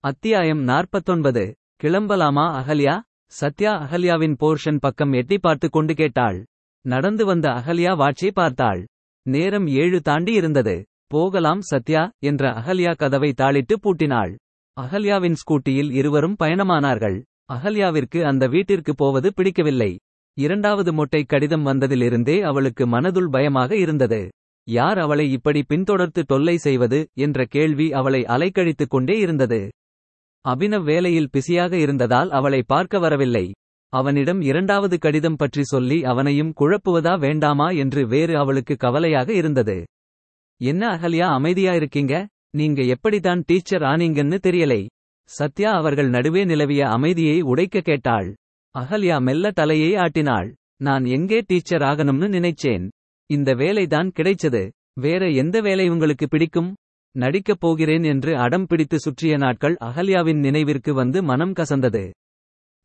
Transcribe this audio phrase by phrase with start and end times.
[0.00, 1.54] அத்தியாயம் நாற்பத்தொன்பது.
[1.82, 3.00] கிளம்பலாமா அகல்யா?
[3.40, 6.44] சத்யா அகல்யாவின் போர்ஷன் பக்கம் எட்டி பார்த்து கொண்டு கேட்டாள்.
[6.84, 8.86] நடந்து வந்த அகல்யா வாட்சை பார்த்தாள்.
[9.26, 10.84] நேரம் ஏழு தாண்டி இருந்தது.
[11.06, 14.36] போகலாம் சத்யா என்ற அகல்யா கதவை தாளிட்டு பூட்டினாள்.
[14.80, 17.22] அகல்யாவின் ஸ்கூட்டியில் இருவரும் பயணமானார்கள்.
[17.52, 19.98] அகல்யாவிற்கு அந்த வீட்டிற்கு போவது பிடிக்கவில்லை.
[20.36, 24.30] இரண்டாவது மொட்டை கடிதம் வந்ததிலிருந்தே அவளுக்கு மனதுள் பயமாக இருந்தது.
[24.68, 27.08] யார் அவளை இப்படி பின்தொடர்த்து தொல்லை செய்வது?
[27.18, 29.60] என்ற கேள்வி அவளை அலைக்கழித்துக் கொண்டே இருந்தது.
[30.44, 33.46] அபினவ் வேலையில் பிஸியாக இருந்ததால் அவளை பார்க்க வரவில்லை.
[33.92, 39.86] அவனிடம் இரண்டாவது கடிதம் பற்றி சொல்லி அவனையும் குழப்புவதா வேண்டாமா என்று வேறு அவளுக்கு கவலையாக இருந்தது.
[40.60, 42.26] என்ன அகல்யா அமைதியா இருக்கீங்க?
[42.56, 44.86] நீங்க எப்படித்தான் டீச்சர் ஆனீங்கன்னு தெரியலை.
[45.28, 48.34] சத்யா அவர்கள் நடுவே நிலவிய அமைதியை உடைக்க கேட்டாள்.
[48.74, 50.54] அகல்யா மெல்ல தலையை ஆட்டினாள்.
[50.82, 52.88] நான் எங்கே டீச்சர் ஆகணும்னு நினைச்சேன்.
[53.30, 54.62] இந்த வேலைதான் கிடைச்சது.
[55.00, 56.74] வேற எந்த வேலை உங்களுக்கு பிடிக்கும்?
[57.18, 62.10] நடிக்கப் போகிறேன் என்று அடம் பிடித்து சுற்றிய நாட்கள் அகல்யாவின் நினைவிற்கு வந்து மனம் கசந்தது.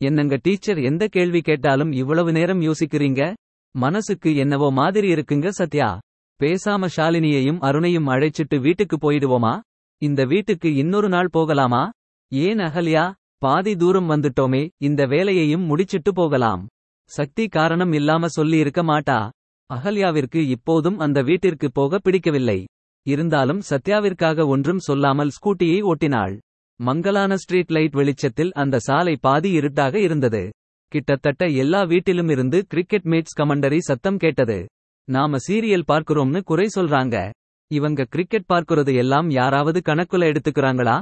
[0.01, 3.33] என்னங்க டீச்சர் எந்த கேள்வி கேட்டாலும் இவ்வளவு நேரம் யோசிக்கிறீங்க?
[3.75, 5.99] மனசுக்கு என்னவோ மாதிரி இருக்குங்க சத்யா.
[6.43, 9.59] பேசாம ஷாலினியையும் அருணையும் அழைச்சிட்டு வீட்டுக்கு போயிடுவோமா?
[10.01, 11.89] இந்த வீட்டுக்கு இன்னொரு நாள் போகலாமா?
[12.33, 16.67] ஏன் அகல்யா பாதி தூரம் வந்துட்டோமே இந்த வேலையையும் முடிச்சிட்டு போகலாம்.
[17.09, 19.29] சக்தி காரணம் இல்லாம சொல்லி இருக்க மாட்டா.
[19.73, 22.65] அகல்யாவிற்கு இப்போதும் அந்த வீட்டிற்கு போக பிடிக்கவில்லை.
[23.05, 26.35] இருந்தாலும் சத்யாவிற்காக ஒன்றும் சொல்லாமல் ஸ்கூட்டியை ஓட்டினாள்.
[26.79, 30.43] மங்கலான ஸ்ட்ரீட் லைட் வெளிச்சத்தில் அந்த சாலை பாதி இருட்டாக இருந்தது.
[30.91, 34.59] கிட்டத்தட்ட எல்லா வீட்டிலும் இருந்து கிரிக்கெட் மேட்ச் கமெண்டரி சத்தம் கேட்டது.
[35.07, 37.31] நாம சீரியல் பார்க்கிறோம்னு குறை சொல்றாங்க.
[37.71, 40.97] இவங்க கிரிக்கெட் பார்க்கிறது எல்லாம் யாராவது கணக்குல எடுத்துக்கிறாங்களா?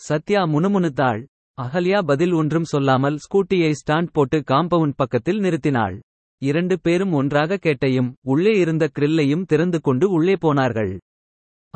[0.00, 1.20] சத்யா முணுமுணுத்தாள்.
[1.58, 5.96] அகல்யா பதில் ஒன்றும் சொல்லாமல் ஸ்கூட்டியை ஸ்டாண்ட் போட்டு காம்பவுண்ட் பக்கத்தில் நிறுத்தினாள்.
[6.42, 10.92] இரண்டு பேரும் ஒன்றாக கேட்டையும் உள்ளே இருந்த கிரில்லையும் திறந்து கொண்டு உள்ளே போனார்கள்.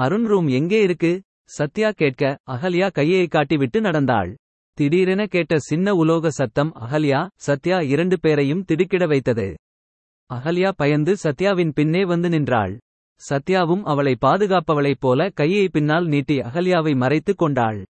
[0.03, 1.23] அருண் ரூம் எங்கே இருக்கு?
[1.59, 4.37] சத்யா கேட்க அகல்யா கையை காட்டிவிட்டு நடந்தாள்.
[4.79, 9.57] திடீரென கேட்ட சின்ன உலோக சத்தம் அகல்யா சத்யா இரண்டு பேரையும் திடுக்கிட வைத்தது.
[10.35, 12.79] அகல்யா பயந்து சத்யாவின் பின்னே வந்து நின்றாள்.
[13.31, 17.85] சத்யாவும் அவளை பாதுகாப்பவளைப் போல கையை பின்னால் நீட்டி அகல்யாவை மறைத்துக் கொண்டாள்.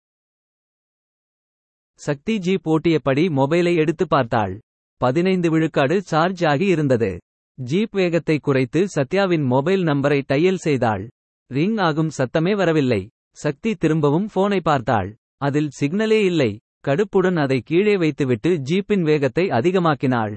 [2.00, 4.60] சக்தி ஜி போட்டியபடி மொபைலை எடுத்து பார்த்தாள்.
[5.02, 7.20] பதினைந்து விழுக்காடு சார்ஜ் ஆகி இருந்தது.
[7.58, 11.10] ஜீப் வேகத்தை குறைத்து சத்யாவின் மொபைல் நம்பரை டையல் செய்தாள்.
[11.52, 13.02] ரிங் ஆகும் சத்தமே வரவில்லை.
[13.38, 15.10] சக்தி திரும்பவும் போனை பார்த்தாள்.
[15.38, 16.52] அதில் சிக்னலே இல்லை.
[16.88, 20.36] கடுப்புடன் அதை கீழே வைத்துவிட்டு ஜீப்பின் வேகத்தை அதிகமாக்கினாள்.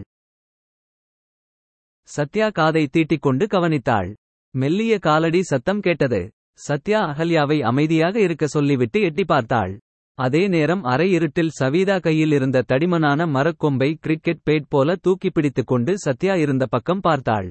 [2.09, 4.11] சத்யா காதை தீட்டிக்கொண்டு கவனித்தாள்.
[4.55, 6.21] மெல்லிய காலடி சத்தம் கேட்டது.
[6.61, 9.75] சத்யா அகல்யாவை அமைதியாக இருக்க சொல்லிவிட்டு எட்டி பார்த்தாள்.
[10.19, 15.93] அதே நேரம் அரை இருட்டில் சவீதா கையில் இருந்த தடிமனான மரக்கொம்பை கிரிக்கெட் பேட் போல தூக்கி பிடித்துக் கொண்டு
[15.99, 17.49] சத்யா இருந்த பக்கம் பார்த்தாள்.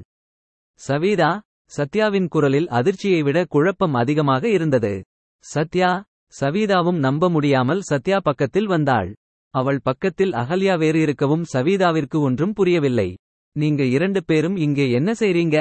[0.81, 1.31] சவீதா
[1.77, 4.93] சத்யாவின் குரலில் அதிர்ச்சியை விட குழப்பம் அதிகமாக இருந்தது.
[5.45, 5.91] சத்யா
[6.33, 9.09] சவீதாவும் நம்ப முடியாமல் சத்யா பக்கத்தில் வந்தாள்.
[9.53, 13.09] அவள் பக்கத்தில் அகல்யா வேறு இருக்கவும் சவீதாவிற்கு ஒன்றும் புரியவில்லை.
[13.55, 15.57] நீங்க இரண்டு பேரும் இங்கே என்ன செய்றீங்க?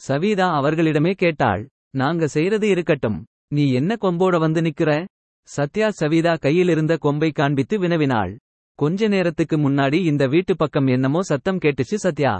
[0.00, 1.62] சவீதா அவர்களிடமே கேட்டாள்.
[1.90, 3.18] நாங்க செய்யறது இருக்கட்டும்.
[3.48, 4.90] நீ என்ன கொம்போட வந்து நிக்கிற?
[5.48, 8.32] சத்யா சவீதா கையிலிருந்த கொம்பை காண்பித்து வினவினாள்.
[8.78, 12.34] கொஞ்ச நேரத்துக்கு முன்னாடி இந்த வீட்டு பக்கம் என்னமோ சத்தம் கேட்டுச்சு சத்யா.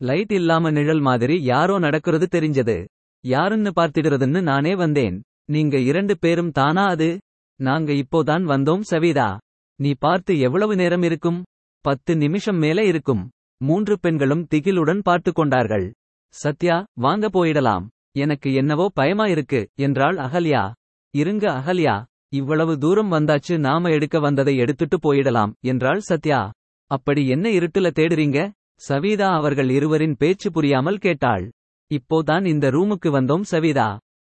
[0.00, 2.86] லைட் இல்லாம நிழல் மாதிரி யாரோ நடக்கிறது தெரிஞ்சது.
[3.24, 5.22] யாருன்னு பார்த்திடுறதுன்னு நானே வந்தேன்.
[5.44, 7.18] நீங்க இரண்டு பேரும் தானா அது?
[7.60, 9.36] நாங்க இப்போதான் வந்தோம் சவீதா.
[9.80, 11.42] நீ பார்த்து எவ்வளவு நேரம் இருக்கும்?
[11.84, 13.30] பத்து நிமிஷம் மேல இருக்கும்.
[13.60, 15.92] மூன்று பெண்களும் திகிலுடன் பார்த்து கொண்டார்கள்.
[16.34, 17.86] சத்யா வாங்க போயிடலாம்.
[18.16, 20.72] எனக்கு என்னவோ பயமா இருக்கு என்றாள் அகல்யா.
[21.10, 26.50] இருங்க அகல்யா இவ்வளவு தூரம் வந்தாச்சு நாம எடுக்க வந்ததை எடுத்துட்டு போயிடலாம் என்றாள் சத்யா.
[26.90, 28.50] அப்படி என்ன இருட்டுல தேடுறீங்க?
[28.80, 31.44] சவீதா அவர்கள் இருவரின் பேச்சு புரியாமல் கேட்டாள்.
[31.90, 33.88] இப்போதான் இந்த ரூமுக்கு வந்தோம் சவீதா.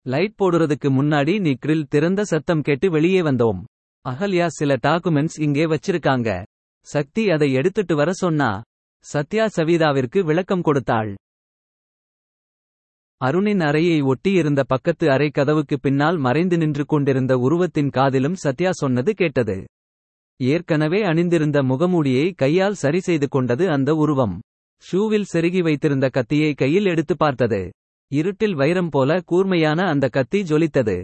[0.06, 3.60] லைட் போடுறதுக்கு முன்னாடி நீ கிரில் திறந்த சத்தம் கேட்டு வெளியே வந்தோம்.
[4.06, 6.30] அகல்யா சில டாக்குமெண்ட்ஸ் இங்கே வச்சிருக்காங்க.
[6.88, 8.52] சக்தி அதை எடுத்துட்டு வர சொன்னா.
[9.06, 11.12] சத்யா சவீதாவிற்கு விளக்கம் கொடுத்தாள்.
[13.22, 19.58] அருணின் அறையை ஒட்டியிருந்த பக்கத்து அறை கதவுக்கு பின்னால் மறைந்து நின்று கொண்டிருந்த உருவத்தின் காதிலும் சத்யா சொன்னது கேட்டது.
[20.50, 24.36] ஏற்கனவே அணிந்திருந்த முகமூடியை கையால் சரி செய்து கொண்டது அந்த உருவம்.
[24.84, 27.62] ஷூவில் செருகி வைத்திருந்த கத்தியை கையில் எடுத்து பார்த்தது.
[28.12, 30.98] இருட்டில் வைரம் போல கூர்மையான அந்த கத்தி ஜொலித்தது.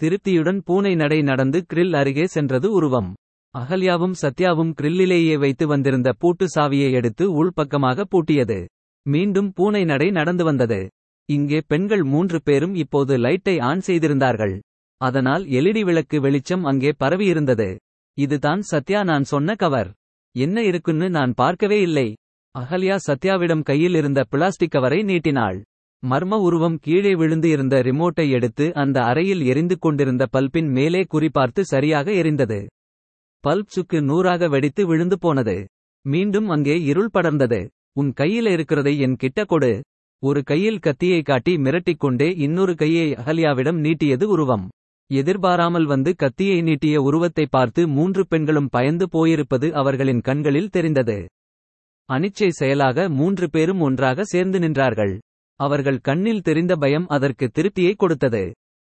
[0.00, 3.10] திருப்தியுடன் பூனை நடை நடந்து கிரில் அருகே சென்றது உருவம்.
[3.54, 8.58] அகல்யாவும் சத்யாவும் கிரில்லிலேயே வைத்து வந்திருந்த பூட்டு சாவியை எடுத்து உள்பக்கமாக பூட்டியது.
[9.06, 10.80] மீண்டும் பூனை நடை நடந்து வந்தது.
[11.28, 14.54] இங்கே பெண்கள் மூன்று பேரும் இப்போது லைட்டை ஆன் செய்திருந்தார்கள்.
[15.00, 17.68] அதனால் எலிடி விளக்கு வெளிச்சம் அங்கே பரவியிருந்தது.
[18.14, 19.92] இதுதான் சத்யா நான் சொன்ன கவர்.
[20.34, 22.14] என்ன இருக்குன்னு நான் பார்க்கவே இல்லை.
[22.58, 25.62] அகல்யா சத்யாவிடம் கையில் இருந்த பிளாஸ்டிக் கவரை நீட்டினாள்.
[26.02, 32.10] மர்ம உருவம் கீழே விழுந்து இருந்த ரிமோட்டை எடுத்து அந்த அறையில் எரிந்து கொண்டிருந்த பல்பின் மேலே குறிபார்த்து சரியாக
[32.10, 32.60] எரிந்தது.
[33.44, 35.66] பல்ப் சுக்கு நூறாக வெடித்து விழுந்து போனது.
[36.06, 37.68] மீண்டும் அங்கே இருள் படர்ந்தது.
[37.92, 39.82] உன் கையில இருக்கிறதை என் கிட்ட கொடு.
[40.22, 44.68] ஒரு கையில் கத்தியை காட்டி மிரட்டிக் கொண்டே இன்னொரு கையை அகல்யாவிடம் நீட்டியது உருவம்.
[45.10, 51.18] எதிர்பாராமல் வந்து கத்தியை நீட்டிய உருவத்தை பார்த்து மூன்று பெண்களும் பயந்து போயிருப்பது அவர்களின் கண்களில் தெரிந்தது.
[52.08, 55.14] அனிச்சை செயலாக மூன்று பேரும் ஒன்றாக சேர்ந்து நின்றார்கள்.
[55.60, 58.44] அவர்கள் கண்ணில் தெரிந்த பயம் அதற்கு திருப்தியை கொடுத்தது.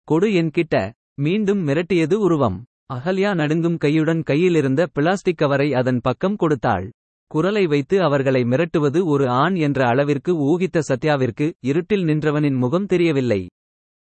[0.08, 0.76] கொடு என்கிட்ட
[1.14, 2.58] மீண்டும் மிரட்டியது உருவம்.
[2.94, 6.86] அகல்யா நடுங்கும் கையுடன் கையிலிருந்த பிளாஸ்டிக் கவரை அதன் பக்கம் கொடுத்தாள்.
[7.30, 13.40] குரலை வைத்து அவர்களை மிரட்டுவது ஒரு ஆண் என்ற அளவிற்கு ஊகித்த சத்யாவிற்கு இருட்டில் நின்றவனின் முகம் தெரியவில்லை.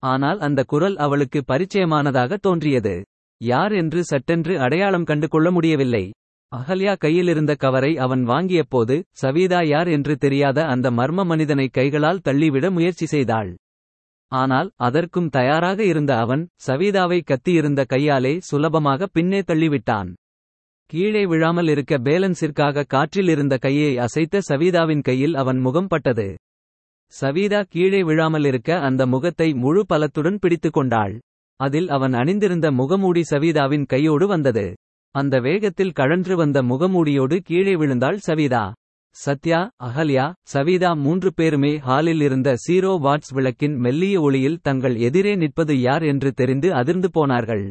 [0.02, 2.94] ஆனால் அந்த குரல் அவளுக்கு பரிச்சயமானதாக தோன்றியது.
[3.40, 6.04] யார் என்று சட்டென்று அடையாளம் கண்டு கொள்ள முடியவில்லை.
[6.52, 13.06] அகல்யா கையிலிருந்த கவரை அவன் வாங்கியபோது சவீதா யார் என்று தெரியாத அந்த மர்ம மனிதனை கைகளால் தள்ளிவிட முயற்சி
[13.06, 13.50] செய்தாள்.
[14.32, 20.10] ஆனால் அதற்கும் தயாராக இருந்த அவன் சவீதாவை கத்தியிருந்த கையாலே சுலபமாக பின்னே தள்ளிவிட்டான்.
[20.86, 26.28] கீழே விழாமல் இருக்க பேலன்ஸிற்காக காற்றில் இருந்த கையை அசைத்த சவீதாவின் கையில் அவன் முகம் பட்டது.
[27.12, 31.14] சவீதா கீழே விழாமல் இருக்க அந்த முகத்தை முழு பலத்துடன் பிடித்து கொண்டாள்.
[31.60, 34.66] அதில் அவன் அணிந்திருந்த முகமூடி சவீதாவின் கையோடு வந்தது.
[35.14, 38.64] அந்த வேகத்தில் கழன்று வந்த முகமூடியோடு கீழே விழுந்தாள் சவீதா.
[39.16, 45.76] சத்யா அகல்யா சவீதா மூன்று பேருமே ஹாலில் இருந்த சீரோ வாட்ஸ் விளக்கின் மெல்லிய ஒளியில் தங்கள் எதிரே நிற்பது
[45.80, 47.64] யார் என்று தெரிந்து அதிர்ந்து போனார்கள்.